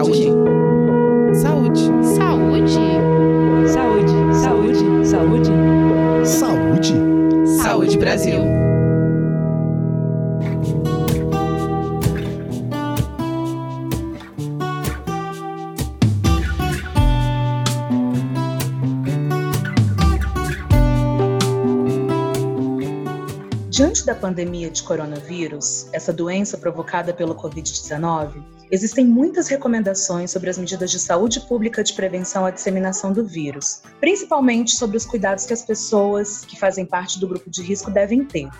[0.00, 0.32] Saúde.
[1.34, 1.80] Saúde.
[2.16, 2.72] Saúde.
[3.68, 4.14] Saúde.
[4.32, 5.04] Saúde.
[5.04, 5.50] Saúde.
[6.24, 6.94] Saúde.
[7.58, 8.59] Saúde Brasil.
[24.20, 30.98] Pandemia de coronavírus, essa doença provocada pelo Covid-19, existem muitas recomendações sobre as medidas de
[30.98, 36.44] saúde pública de prevenção à disseminação do vírus, principalmente sobre os cuidados que as pessoas
[36.44, 38.50] que fazem parte do grupo de risco devem ter.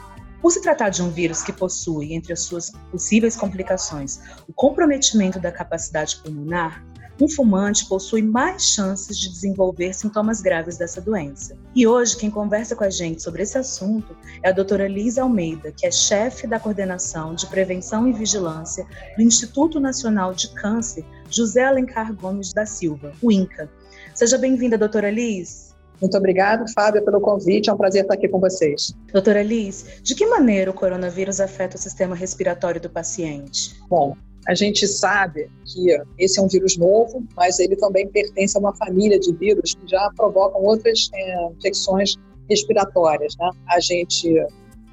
[0.41, 5.39] Por se tratar de um vírus que possui, entre as suas possíveis complicações, o comprometimento
[5.39, 6.83] da capacidade pulmonar,
[7.21, 11.57] um fumante possui mais chances de desenvolver sintomas graves dessa doença.
[11.75, 15.73] E hoje, quem conversa com a gente sobre esse assunto é a doutora Liz Almeida,
[15.73, 21.65] que é chefe da coordenação de prevenção e vigilância do Instituto Nacional de Câncer José
[21.65, 23.71] Alencar Gomes da Silva, o INCA.
[24.15, 25.71] Seja bem-vinda, doutora Liz.
[26.01, 27.69] Muito obrigada, Fábio, pelo convite.
[27.69, 28.95] É um prazer estar aqui com vocês.
[29.13, 33.79] Doutora Liz, de que maneira o coronavírus afeta o sistema respiratório do paciente?
[33.89, 38.61] Bom, a gente sabe que esse é um vírus novo, mas ele também pertence a
[38.61, 42.17] uma família de vírus que já provocam outras é, infecções
[42.49, 43.37] respiratórias.
[43.39, 43.51] Né?
[43.69, 44.35] A gente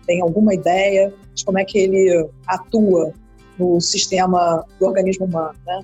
[0.05, 3.13] tem alguma ideia de como é que ele atua
[3.57, 5.57] no sistema do organismo humano.
[5.65, 5.81] Né?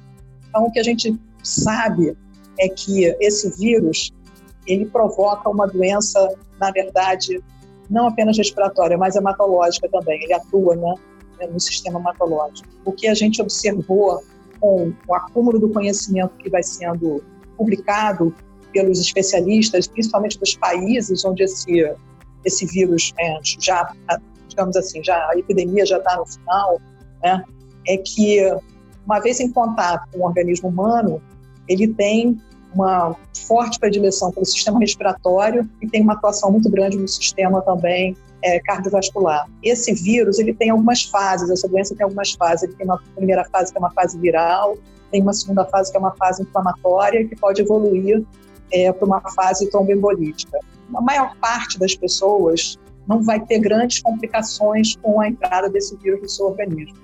[0.49, 2.15] Então, o que a gente sabe
[2.59, 4.13] é que esse vírus
[4.67, 7.41] ele provoca uma doença, na verdade,
[7.89, 10.23] não apenas respiratória, mas hematológica também.
[10.23, 10.95] Ele atua né,
[11.51, 12.67] no sistema hematológico.
[12.85, 14.23] O que a gente observou
[14.59, 17.23] com o acúmulo do conhecimento que vai sendo
[17.57, 18.33] publicado
[18.71, 21.95] pelos especialistas, principalmente dos países onde esse,
[22.43, 23.93] esse vírus é, já,
[24.47, 26.81] digamos assim, já a epidemia já está no final,
[27.21, 27.43] né,
[27.87, 28.39] é que
[29.05, 31.21] uma vez em contato com o organismo humano,
[31.67, 32.39] ele tem
[32.73, 38.17] uma forte predileção pelo sistema respiratório e tem uma atuação muito grande no sistema também
[38.43, 39.49] é, cardiovascular.
[39.63, 42.63] Esse vírus ele tem algumas fases, essa doença tem algumas fases.
[42.63, 44.77] Ele tem uma primeira fase que é uma fase viral,
[45.09, 48.23] tem uma segunda fase que é uma fase inflamatória que pode evoluir
[48.71, 50.59] é, para uma fase tromboembolítica.
[50.93, 52.77] A maior parte das pessoas
[53.07, 56.97] não vai ter grandes complicações com a entrada desse vírus no seu organismo.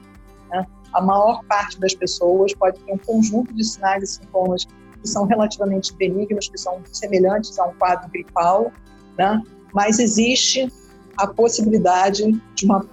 [0.50, 0.66] Né?
[0.94, 5.25] A maior parte das pessoas pode ter um conjunto de sinais e sintomas que são
[5.25, 8.71] relativamente benignos, que são semelhantes a um quadro gripal,
[9.17, 9.41] né?
[9.73, 10.69] mas existe
[11.18, 12.86] a possibilidade de uma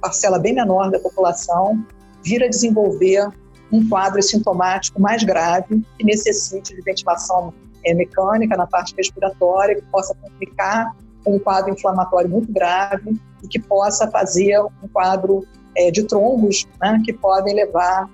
[0.00, 1.84] parcela bem menor da população
[2.24, 3.28] vir a desenvolver
[3.70, 7.52] um quadro sintomático mais grave que necessite de ventilação
[7.84, 10.94] é, mecânica na parte respiratória, que possa complicar
[11.26, 15.46] um quadro inflamatório muito grave e que possa fazer um quadro
[15.76, 18.08] é, de trombos né, que podem levar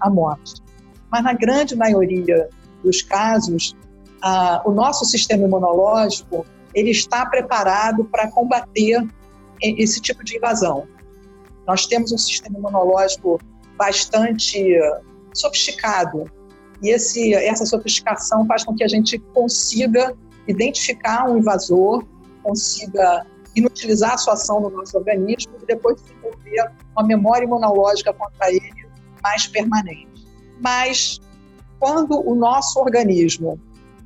[0.00, 0.62] à morte.
[1.10, 2.48] Mas na grande maioria
[2.82, 3.76] dos casos,
[4.64, 9.06] o nosso sistema imunológico ele está preparado para combater
[9.60, 10.86] esse tipo de invasão.
[11.66, 13.38] Nós temos um sistema imunológico
[13.76, 14.78] bastante
[15.32, 16.24] sofisticado
[16.82, 20.16] e esse, essa sofisticação faz com que a gente consiga
[20.48, 22.04] identificar um invasor,
[22.42, 28.50] consiga inutilizar a sua ação no nosso organismo e depois desenvolver uma memória imunológica contra
[28.50, 28.88] ele
[29.22, 30.26] mais permanente.
[30.60, 31.20] Mas
[31.78, 33.60] quando o nosso organismo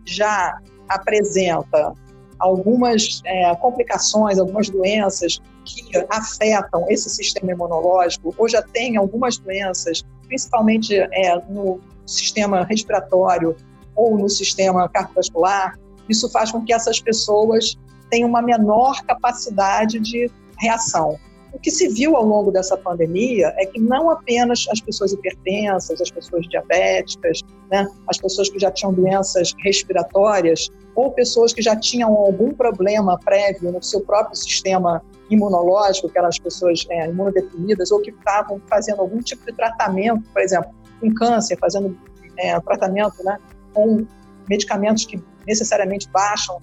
[0.04, 1.94] já apresenta
[2.38, 10.04] algumas é, complicações, algumas doenças que afetam esse sistema imunológico, ou já tem algumas doenças,
[10.26, 13.56] principalmente é, no sistema respiratório
[13.94, 17.76] ou no sistema cardiovascular, isso faz com que essas pessoas
[18.10, 21.18] tenham uma menor capacidade de reação.
[21.52, 26.00] O que se viu ao longo dessa pandemia é que não apenas as pessoas hipertensas,
[26.00, 31.76] as pessoas diabéticas, né, as pessoas que já tinham doenças respiratórias, ou pessoas que já
[31.76, 38.10] tinham algum problema prévio no seu próprio sistema imunológico, aquelas pessoas é, imunodeprimidas, ou que
[38.10, 41.96] estavam fazendo algum tipo de tratamento, por exemplo, com câncer, fazendo
[42.38, 43.38] é, tratamento né,
[43.74, 44.06] com
[44.48, 46.58] medicamentos que necessariamente baixam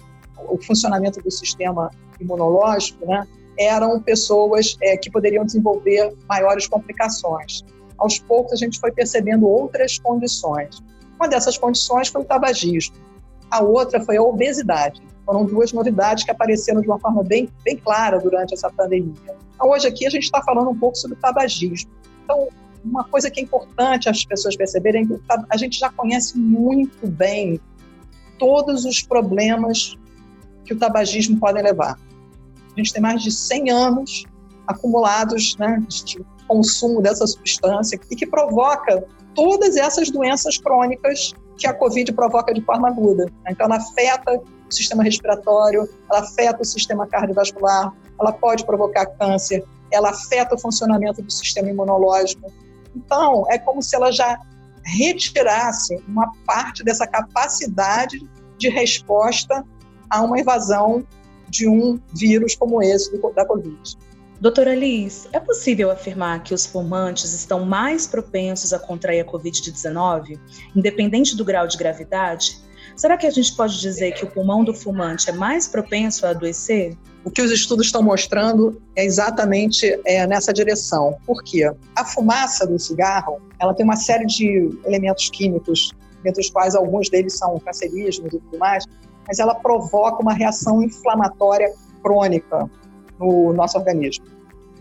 [0.48, 1.90] o funcionamento do sistema
[2.20, 3.26] imunológico, né?
[3.58, 7.62] eram pessoas é, que poderiam desenvolver maiores complicações.
[7.98, 10.82] Aos poucos, a gente foi percebendo outras condições.
[11.18, 12.96] Uma dessas condições foi o tabagismo.
[13.50, 15.02] A outra foi a obesidade.
[15.24, 19.14] Foram duas novidades que apareceram de uma forma bem, bem clara durante essa pandemia.
[19.54, 21.90] Então, hoje aqui a gente está falando um pouco sobre o tabagismo.
[22.24, 22.48] Então,
[22.84, 25.20] uma coisa que é importante as pessoas perceberem é que
[25.50, 27.58] a gente já conhece muito bem
[28.38, 29.96] todos os problemas
[30.64, 31.98] que o tabagismo pode levar.
[32.74, 34.24] A gente tem mais de 100 anos
[34.66, 41.74] acumulados né, de consumo dessa substância e que provoca todas essas doenças crônicas que a
[41.74, 43.30] Covid provoca de forma aguda.
[43.48, 49.64] Então, ela afeta o sistema respiratório, ela afeta o sistema cardiovascular, ela pode provocar câncer,
[49.90, 52.52] ela afeta o funcionamento do sistema imunológico.
[52.94, 54.38] Então, é como se ela já
[54.84, 58.18] retirasse uma parte dessa capacidade
[58.58, 59.64] de resposta
[60.10, 61.04] a uma invasão
[61.48, 63.96] de um vírus como esse da Covid.
[64.44, 70.38] Doutora Liz, é possível afirmar que os fumantes estão mais propensos a contrair a Covid-19,
[70.76, 72.58] independente do grau de gravidade?
[72.94, 76.28] Será que a gente pode dizer que o pulmão do fumante é mais propenso a
[76.28, 76.94] adoecer?
[77.24, 81.16] O que os estudos estão mostrando é exatamente é, nessa direção.
[81.24, 81.72] Por quê?
[81.96, 85.90] A fumaça do cigarro, ela tem uma série de elementos químicos,
[86.22, 88.84] dentre os quais alguns deles são cancerígenos e tudo mais,
[89.26, 92.68] mas ela provoca uma reação inflamatória crônica
[93.24, 94.24] no nosso organismo.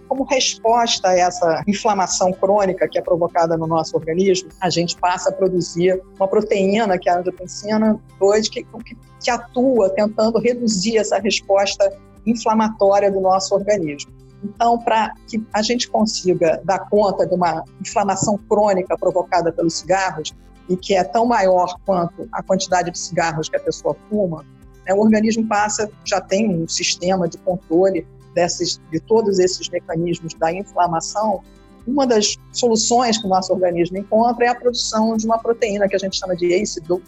[0.07, 5.29] Como resposta a essa inflamação crônica que é provocada no nosso organismo, a gente passa
[5.29, 10.97] a produzir uma proteína, que é a angiotensina 2, que, que, que atua tentando reduzir
[10.97, 11.91] essa resposta
[12.25, 14.11] inflamatória do nosso organismo.
[14.43, 20.35] Então, para que a gente consiga dar conta de uma inflamação crônica provocada pelos cigarros,
[20.69, 24.45] e que é tão maior quanto a quantidade de cigarros que a pessoa fuma,
[24.85, 30.33] né, o organismo passa, já tem um sistema de controle desses, de todos esses mecanismos
[30.35, 31.41] da inflamação.
[31.85, 35.95] Uma das soluções que o nosso organismo encontra é a produção de uma proteína que
[35.95, 37.01] a gente chama de ACE2,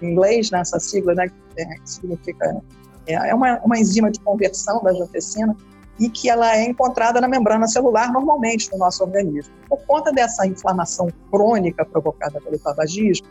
[0.00, 1.26] em inglês, nessa né, sigla, né,
[1.56, 2.62] é, que significa
[3.06, 5.56] é, é uma, uma enzima de conversão da angiotensina,
[5.98, 9.52] e que ela é encontrada na membrana celular normalmente no nosso organismo.
[9.68, 13.26] Por conta dessa inflamação crônica provocada pelo tabagismo,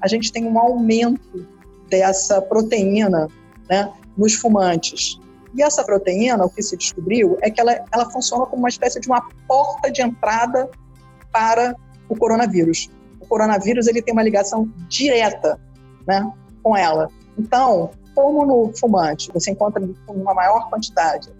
[0.00, 1.46] a gente tem um aumento
[1.88, 3.28] dessa proteína
[3.68, 5.18] né, nos fumantes.
[5.54, 9.00] E essa proteína, o que se descobriu, é que ela, ela funciona como uma espécie
[9.00, 10.68] de uma porta de entrada
[11.30, 11.76] para
[12.08, 12.90] o coronavírus.
[13.20, 15.58] O coronavírus ele tem uma ligação direta
[16.06, 16.30] né,
[16.62, 17.08] com ela.
[17.38, 21.30] Então, como no fumante você encontra uma maior quantidade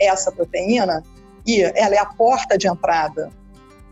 [0.00, 1.02] essa proteína
[1.46, 3.30] e ela é a porta de entrada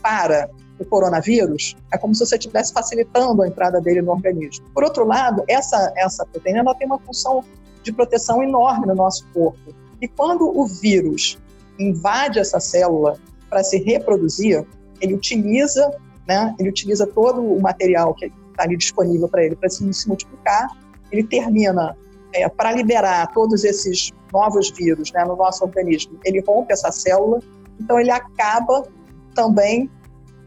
[0.02, 0.48] para
[0.78, 4.64] o coronavírus, é como se você estivesse facilitando a entrada dele no organismo.
[4.72, 7.44] Por outro lado, essa, essa proteína ela tem uma função
[7.82, 9.74] de proteção enorme no nosso corpo.
[10.00, 11.38] E quando o vírus
[11.78, 13.18] invade essa célula
[13.48, 14.66] para se reproduzir,
[15.00, 15.90] ele utiliza,
[16.26, 20.08] né, ele utiliza todo o material que está ali disponível para ele para se, se
[20.08, 20.68] multiplicar,
[21.10, 21.96] ele termina
[22.32, 27.40] é, para liberar todos esses novos vírus né, no nosso organismo, ele rompe essa célula,
[27.80, 28.84] então ele acaba
[29.34, 29.90] também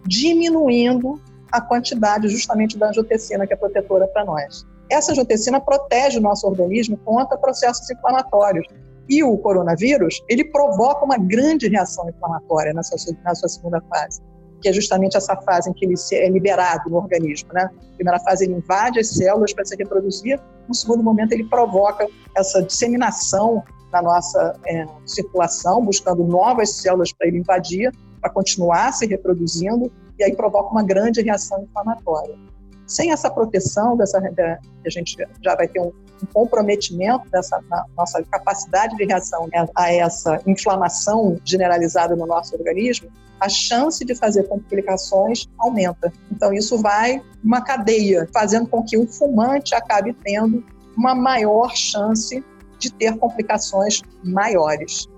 [0.05, 1.19] diminuindo
[1.51, 4.65] a quantidade justamente da angiotensina, que é protetora para nós.
[4.93, 8.67] Essa angiotensina protege o nosso organismo contra processos inflamatórios.
[9.09, 14.21] E o coronavírus, ele provoca uma grande reação inflamatória nessa, na sua segunda fase
[14.61, 17.49] que é justamente essa fase em que ele é liberado no organismo.
[17.51, 17.63] Né?
[17.63, 22.07] Na primeira fase, ele invade as células para se reproduzir, no segundo momento, ele provoca
[22.35, 27.91] essa disseminação na nossa é, circulação, buscando novas células para ele invadir,
[28.21, 32.35] para continuar se reproduzindo, e aí provoca uma grande reação inflamatória.
[32.93, 35.91] Sem essa proteção, dessa, da, a gente já vai ter um,
[36.21, 37.59] um comprometimento dessa
[37.97, 43.09] nossa capacidade de reação a essa inflamação generalizada no nosso organismo,
[43.39, 46.13] a chance de fazer complicações aumenta.
[46.31, 50.63] Então, isso vai uma cadeia, fazendo com que o fumante acabe tendo
[50.95, 52.45] uma maior chance
[52.77, 55.09] de ter complicações maiores,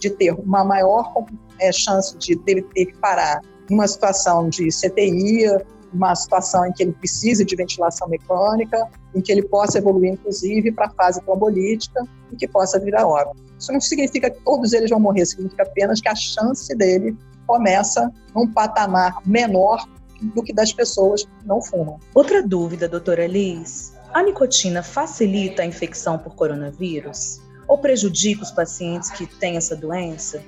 [0.00, 1.12] de ter uma maior
[1.60, 3.40] é, chance de dele ter que parar
[3.70, 5.46] numa situação de CTI,
[5.92, 10.72] uma situação em que ele precise de ventilação mecânica, em que ele possa evoluir, inclusive,
[10.72, 13.42] para a fase trombolítica e que possa vir a óbito.
[13.58, 17.16] Isso não significa que todos eles vão morrer, significa apenas que a chance dele
[17.46, 19.84] começa num patamar menor
[20.22, 21.98] do que das pessoas que não fumam.
[22.14, 27.40] Outra dúvida, doutora Liz: a nicotina facilita a infecção por coronavírus?
[27.66, 30.42] Ou prejudica os pacientes que têm essa doença?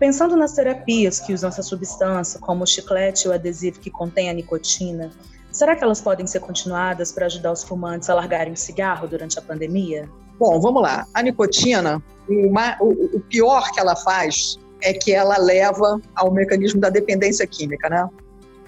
[0.00, 4.32] Pensando nas terapias que usam essa substância, como o chiclete ou adesivo que contém a
[4.32, 5.10] nicotina,
[5.52, 9.38] será que elas podem ser continuadas para ajudar os fumantes a largarem o cigarro durante
[9.38, 10.08] a pandemia?
[10.38, 11.06] Bom, vamos lá.
[11.12, 16.88] A nicotina, o, o pior que ela faz é que ela leva ao mecanismo da
[16.88, 18.08] dependência química, né?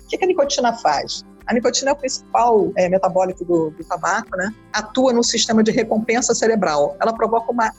[0.04, 1.24] O que a nicotina faz?
[1.46, 4.54] A nicotina é o principal é, metabólito do, do, tabaco, né?
[4.70, 6.94] Atua no sistema de recompensa cerebral.
[7.00, 7.72] Ela provoca uma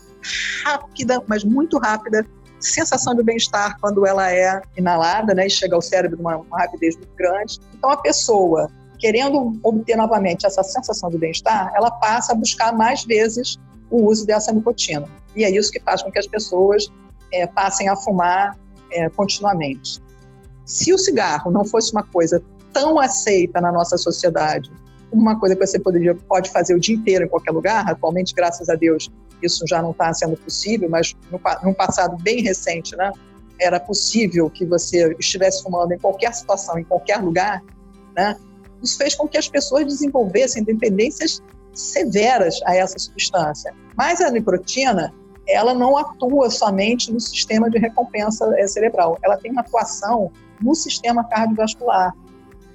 [0.63, 2.25] rápida, mas muito rápida,
[2.67, 5.47] sensação de bem-estar quando ela é inalada, né?
[5.47, 7.59] E chega ao cérebro numa uma rapidez muito grande.
[7.73, 13.03] Então, a pessoa querendo obter novamente essa sensação de bem-estar, ela passa a buscar mais
[13.03, 13.59] vezes
[13.91, 15.07] o uso dessa nicotina.
[15.35, 16.89] E é isso que faz com que as pessoas
[17.31, 18.57] é, passem a fumar
[18.91, 20.01] é, continuamente.
[20.65, 22.41] Se o cigarro não fosse uma coisa
[22.71, 24.71] tão aceita na nossa sociedade
[25.13, 27.87] uma coisa que você poderia, pode fazer o dia inteiro em qualquer lugar.
[27.87, 29.11] Atualmente, graças a Deus,
[29.45, 33.11] isso já não está sendo possível, mas no, no, passado bem recente, né,
[33.59, 37.63] era possível que você estivesse fumando em qualquer situação, em qualquer lugar.
[38.15, 38.37] Né?
[38.81, 41.41] Isso fez com que as pessoas desenvolvessem dependências
[41.73, 43.73] severas a essa substância.
[43.97, 45.13] Mas a nicotina,
[45.47, 50.31] ela não atua somente no sistema de recompensa eh, cerebral, ela tem uma atuação
[50.61, 52.13] no sistema cardiovascular.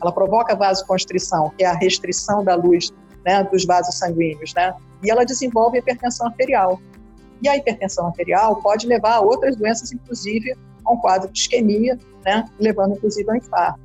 [0.01, 2.93] Ela provoca vasoconstrição, que é a restrição da luz
[3.29, 4.73] né, dos vasos sanguíneos, né?
[5.05, 6.81] E ela desenvolve hipertensão arterial.
[7.43, 11.99] E a hipertensão arterial pode levar a outras doenças, inclusive a um quadro de isquemia,
[12.25, 13.79] né, levando inclusive ao infarto.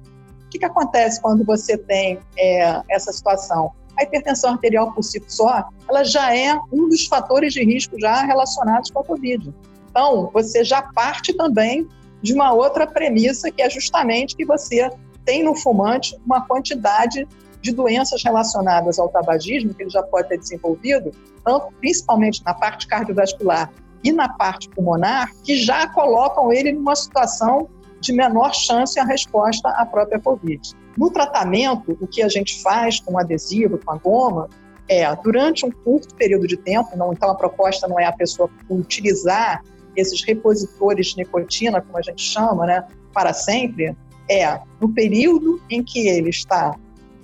[0.45, 3.73] O que, que acontece quando você tem é, essa situação?
[3.99, 8.23] A hipertensão arterial por si só, ela já é um dos fatores de risco já
[8.23, 9.53] relacionados com a Covid.
[9.89, 11.85] Então, você já parte também
[12.21, 14.89] de uma outra premissa, que é justamente que você
[15.25, 17.27] tem no fumante uma quantidade
[17.63, 21.11] de doenças relacionadas ao tabagismo que ele já pode ter desenvolvido,
[21.45, 23.71] tanto, principalmente na parte cardiovascular
[24.03, 27.69] e na parte pulmonar, que já colocam ele numa situação
[28.01, 30.73] de menor chance à resposta à própria Covid.
[30.97, 34.49] No tratamento, o que a gente faz com adesivo, com a goma,
[34.89, 38.49] é, durante um curto período de tempo, não, então a proposta não é a pessoa
[38.69, 39.63] utilizar
[39.95, 43.95] esses repositores de nicotina, como a gente chama, né, para sempre,
[44.29, 46.75] é no período em que ele está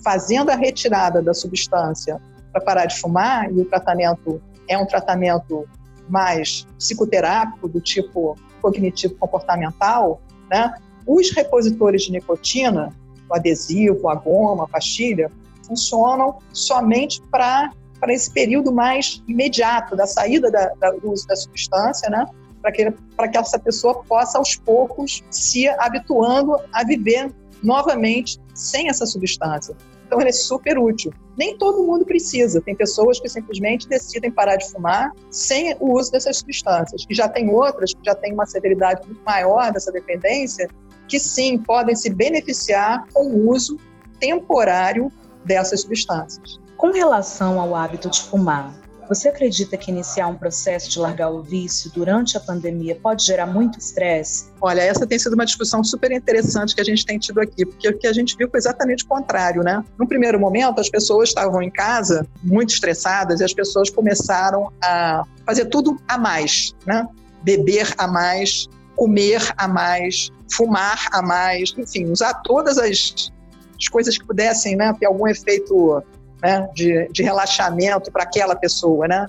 [0.03, 2.19] fazendo a retirada da substância
[2.51, 5.67] para parar de fumar, e o tratamento é um tratamento
[6.07, 10.73] mais psicoterápico, do tipo cognitivo-comportamental, né?
[11.05, 12.93] os repositores de nicotina,
[13.29, 15.31] o adesivo, a goma, a pastilha,
[15.65, 21.35] funcionam somente para para esse período mais imediato da saída da, da, do uso da
[21.35, 22.25] substância, né?
[22.61, 27.31] para que, que essa pessoa possa, aos poucos, se habituando a viver
[27.63, 29.75] novamente sem essa substância.
[30.05, 31.13] Então, ele é super útil.
[31.37, 32.59] Nem todo mundo precisa.
[32.59, 37.05] Tem pessoas que simplesmente decidem parar de fumar sem o uso dessas substâncias.
[37.07, 40.67] E já tem outras que já têm uma severidade muito maior dessa dependência,
[41.07, 43.77] que sim, podem se beneficiar com o uso
[44.19, 45.11] temporário
[45.45, 46.59] dessas substâncias.
[46.75, 48.73] Com relação ao hábito de fumar,
[49.09, 53.47] você acredita que iniciar um processo de largar o vício durante a pandemia pode gerar
[53.47, 54.45] muito estresse?
[54.61, 57.89] Olha, essa tem sido uma discussão super interessante que a gente tem tido aqui, porque
[57.89, 59.83] o que a gente viu foi exatamente o contrário, né?
[59.97, 65.23] No primeiro momento, as pessoas estavam em casa muito estressadas e as pessoas começaram a
[65.43, 67.07] fazer tudo a mais, né?
[67.41, 73.31] Beber a mais, comer a mais, fumar a mais, enfim, usar todas as,
[73.75, 76.03] as coisas que pudessem né, ter algum efeito
[76.41, 79.25] né, de, de relaxamento para aquela pessoa, né,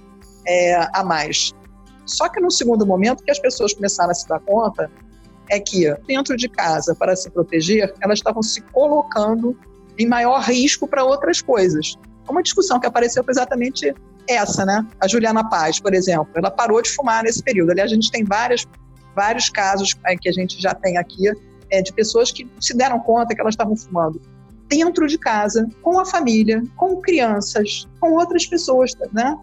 [0.47, 1.53] é, a mais.
[2.07, 4.91] Só que no segundo momento, que as pessoas começaram a se dar conta
[5.49, 9.57] é que dentro de casa, para se proteger, elas estavam se colocando
[9.99, 11.97] em maior risco para outras coisas.
[12.29, 13.93] Uma discussão que apareceu foi exatamente
[14.29, 14.87] essa, né?
[15.01, 17.71] A Juliana Paz, por exemplo, ela parou de fumar nesse período.
[17.71, 18.65] Aliás, a gente tem várias,
[19.15, 21.29] vários casos é, que a gente já tem aqui
[21.71, 24.21] é, de pessoas que se deram conta que elas estavam fumando
[24.71, 29.37] dentro de casa, com a família, com crianças, com outras pessoas, né,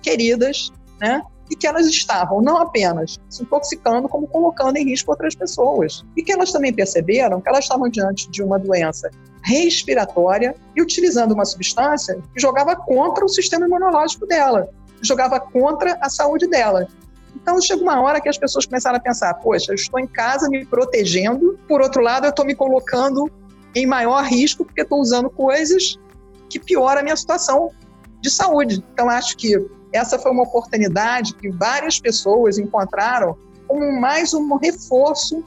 [0.00, 5.34] queridas, né, e que elas estavam não apenas se intoxicando, como colocando em risco outras
[5.34, 6.02] pessoas.
[6.16, 9.10] E que elas também perceberam que elas estavam diante de uma doença
[9.44, 14.68] respiratória e utilizando uma substância que jogava contra o sistema imunológico dela,
[15.02, 16.88] jogava contra a saúde dela.
[17.36, 20.48] Então chega uma hora que as pessoas começaram a pensar: poxa, eu estou em casa
[20.48, 23.30] me protegendo, por outro lado, eu estou me colocando
[23.74, 25.98] em maior risco porque estou usando coisas
[26.48, 27.70] que pioram a minha situação
[28.20, 28.84] de saúde.
[28.92, 29.56] Então, acho que
[29.92, 33.36] essa foi uma oportunidade que várias pessoas encontraram
[33.66, 35.42] como mais um reforço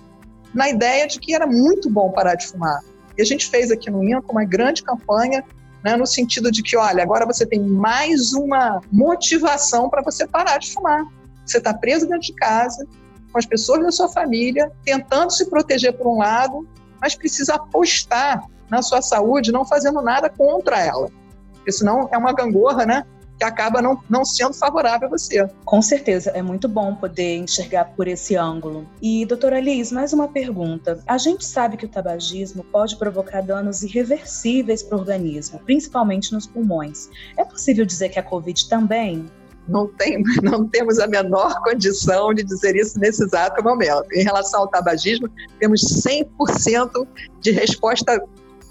[0.53, 2.79] na ideia de que era muito bom parar de fumar.
[3.17, 5.43] E a gente fez aqui no INCO uma grande campanha
[5.83, 10.57] né, no sentido de que, olha, agora você tem mais uma motivação para você parar
[10.57, 11.05] de fumar.
[11.45, 12.87] Você está preso dentro de casa,
[13.31, 16.67] com as pessoas da sua família, tentando se proteger por um lado,
[17.05, 21.11] mas precisa apostar na sua saúde, não fazendo nada contra ela.
[21.53, 23.05] Porque senão é uma gangorra, né?
[23.37, 25.47] Que acaba não, não sendo favorável a você.
[25.63, 28.89] Com certeza, é muito bom poder enxergar por esse ângulo.
[28.99, 30.99] E, doutora Liz, mais uma pergunta.
[31.05, 36.47] A gente sabe que o tabagismo pode provocar danos irreversíveis para o organismo, principalmente nos
[36.47, 37.07] pulmões.
[37.37, 39.29] É possível dizer que a Covid também?
[39.67, 44.05] Não, tem, não temos a menor condição de dizer isso nesse exato momento.
[44.13, 45.29] Em relação ao tabagismo,
[45.59, 47.07] temos 100%
[47.41, 48.21] de resposta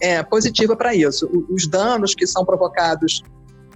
[0.00, 1.28] é, positiva para isso.
[1.50, 3.22] Os danos que são provocados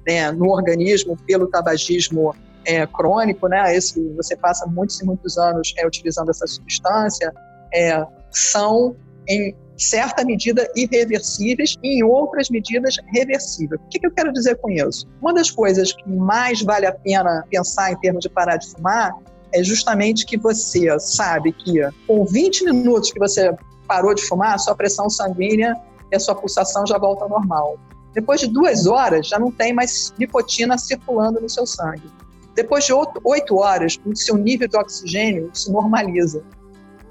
[0.06, 2.34] né, no organismo pelo tabagismo
[2.64, 7.32] é, crônico, né, esse, você passa muitos e muitos anos é, utilizando essa substância,
[7.74, 8.96] é, são
[9.28, 13.80] em certa medida irreversíveis e em outras medidas reversíveis.
[13.80, 15.06] O que, eu quero dizer com isso?
[15.20, 19.12] Uma das coisas que mais vale a pena pensar em termos de parar de fumar
[19.52, 23.54] é justamente que você sabe que com 20 minutos que você
[23.86, 25.74] parou de fumar, sua pressão sanguínea
[26.12, 27.78] e a sua pulsação já volta ao normal.
[28.12, 32.10] Depois de duas horas, já não tem mais nicotina circulando no seu sangue.
[32.54, 36.42] Depois de oito horas, o seu nível de oxigênio se normaliza.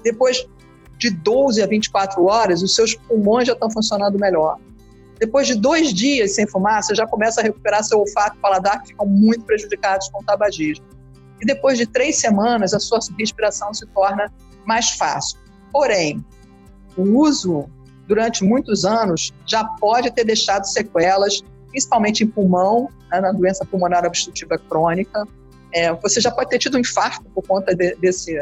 [0.04, 0.46] Depois
[0.98, 4.58] de 12 a 24 horas, os seus pulmões já estão funcionando melhor.
[5.18, 8.82] Depois de dois dias sem fumar, você já começa a recuperar seu olfato e paladar,
[8.82, 10.84] que ficam muito prejudicados com o tabagismo.
[11.40, 14.32] E depois de três semanas, a sua respiração se torna
[14.64, 15.38] mais fácil.
[15.72, 16.24] Porém,
[16.96, 17.68] o uso
[18.06, 24.04] durante muitos anos já pode ter deixado sequelas, principalmente em pulmão, né, na doença pulmonar
[24.04, 25.26] obstrutiva crônica.
[25.72, 28.36] É, você já pode ter tido um infarto por conta de, desse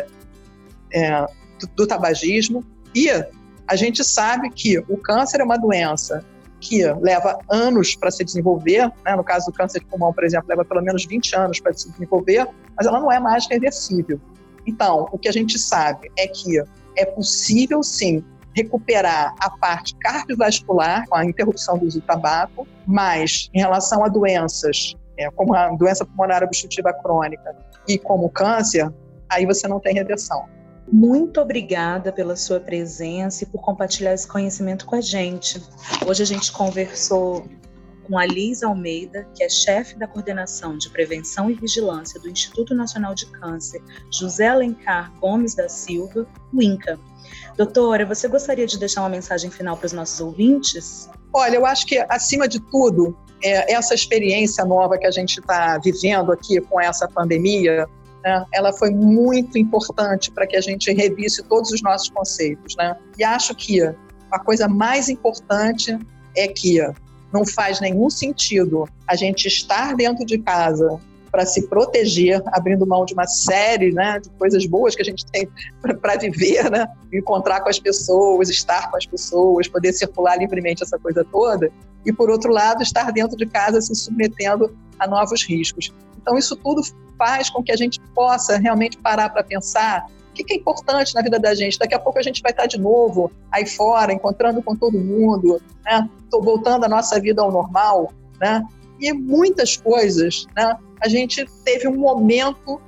[0.93, 1.27] é,
[1.59, 2.65] do, do tabagismo.
[2.95, 3.09] E
[3.69, 6.25] a gente sabe que o câncer é uma doença
[6.61, 9.15] que leva anos para se desenvolver, né?
[9.15, 11.91] no caso do câncer de pulmão, por exemplo, leva pelo menos 20 anos para se
[11.91, 14.21] desenvolver, mas ela não é mais reversível.
[14.67, 16.61] Então, o que a gente sabe é que
[16.97, 23.51] é possível, sim, recuperar a parte cardiovascular com a interrupção do uso do tabaco, mas
[23.53, 27.55] em relação a doenças é, como a doença pulmonar obstrutiva crônica
[27.87, 28.91] e como o câncer,
[29.29, 30.45] aí você não tem reversão.
[30.91, 35.61] Muito obrigada pela sua presença e por compartilhar esse conhecimento com a gente.
[36.07, 37.45] Hoje a gente conversou
[38.05, 42.73] com a Liz Almeida, que é chefe da coordenação de prevenção e vigilância do Instituto
[42.75, 46.99] Nacional de Câncer, José Alencar Gomes da Silva, o INCA.
[47.57, 51.11] Doutora, você gostaria de deixar uma mensagem final para os nossos ouvintes?
[51.33, 55.79] Olha, eu acho que, acima de tudo, é, essa experiência nova que a gente está
[55.79, 57.89] vivendo aqui com essa pandemia,
[58.27, 62.75] né, ela foi muito importante para que a gente revisse todos os nossos conceitos.
[62.77, 62.97] Né?
[63.17, 65.97] E acho que a coisa mais importante
[66.37, 66.81] é que
[67.33, 70.99] não faz nenhum sentido a gente estar dentro de casa
[71.31, 75.25] para se proteger, abrindo mão de uma série né, de coisas boas que a gente
[75.27, 75.49] tem
[75.81, 76.87] para viver, né?
[77.13, 81.71] encontrar com as pessoas, estar com as pessoas, poder circular livremente essa coisa toda,
[82.05, 85.93] e por outro lado, estar dentro de casa se submetendo a novos riscos.
[86.27, 86.83] Então, isso tudo
[87.17, 91.23] faz com que a gente possa realmente parar para pensar o que é importante na
[91.23, 91.79] vida da gente.
[91.79, 95.63] Daqui a pouco a gente vai estar de novo aí fora, encontrando com todo mundo,
[95.85, 96.11] né?
[96.29, 98.61] Tô voltando a nossa vida ao normal, né?
[99.01, 100.77] E muitas coisas, né?
[101.01, 102.81] A gente teve um momento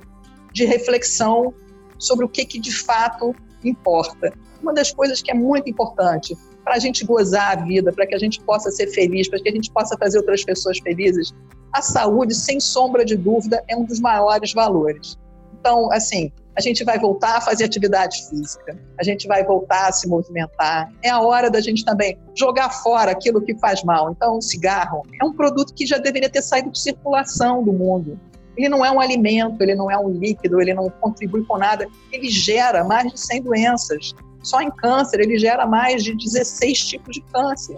[0.51, 1.53] de reflexão
[1.97, 4.33] sobre o que, que de fato importa.
[4.61, 8.13] Uma das coisas que é muito importante para a gente gozar a vida, para que
[8.13, 11.33] a gente possa ser feliz, para que a gente possa fazer outras pessoas felizes,
[11.71, 15.17] a saúde, sem sombra de dúvida, é um dos maiores valores.
[15.59, 19.91] Então, assim, a gente vai voltar a fazer atividade física, a gente vai voltar a
[19.91, 20.91] se movimentar.
[21.01, 24.11] É a hora da gente também jogar fora aquilo que faz mal.
[24.11, 28.19] Então, o cigarro é um produto que já deveria ter saído de circulação do mundo.
[28.57, 31.87] Ele não é um alimento, ele não é um líquido, ele não contribui com nada.
[32.11, 34.13] Ele gera mais de 100 doenças.
[34.43, 37.77] Só em câncer ele gera mais de 16 tipos de câncer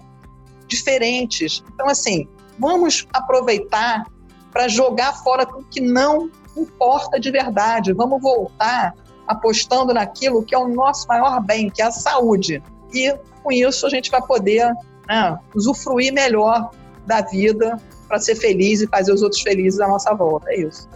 [0.68, 1.64] diferentes.
[1.74, 2.28] Então, assim,
[2.62, 4.06] vamos aproveitar
[4.52, 7.92] para jogar fora tudo que não importa de verdade.
[7.92, 8.94] Vamos voltar
[9.28, 12.62] apostando naquilo que é o nosso maior bem, que é a saúde.
[12.94, 14.72] E com isso a gente vai poder
[15.08, 16.70] né, usufruir melhor
[17.08, 20.52] da vida para ser feliz e fazer os outros felizes à nossa volta.
[20.52, 20.88] É isso.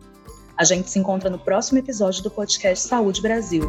[0.57, 3.63] A gente se encontra no próximo episódio do podcast Saúde Brasil.